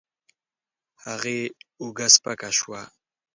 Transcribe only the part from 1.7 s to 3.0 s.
اوږه سپکه شوه.